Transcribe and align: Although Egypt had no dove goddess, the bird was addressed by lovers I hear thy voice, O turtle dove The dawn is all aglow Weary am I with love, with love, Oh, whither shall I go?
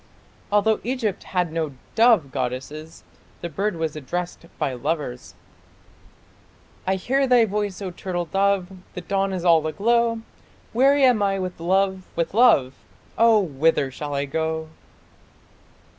Although 0.51 0.79
Egypt 0.83 1.25
had 1.25 1.51
no 1.51 1.73
dove 1.93 2.31
goddess, 2.31 3.03
the 3.41 3.49
bird 3.49 3.75
was 3.77 3.95
addressed 3.95 4.47
by 4.57 4.73
lovers 4.73 5.35
I 6.87 6.95
hear 6.95 7.27
thy 7.27 7.45
voice, 7.45 7.83
O 7.83 7.91
turtle 7.91 8.25
dove 8.25 8.71
The 8.95 9.01
dawn 9.01 9.31
is 9.31 9.45
all 9.45 9.67
aglow 9.67 10.21
Weary 10.73 11.03
am 11.03 11.21
I 11.21 11.37
with 11.37 11.59
love, 11.59 12.07
with 12.15 12.33
love, 12.33 12.73
Oh, 13.15 13.41
whither 13.41 13.91
shall 13.91 14.15
I 14.15 14.25
go? 14.25 14.69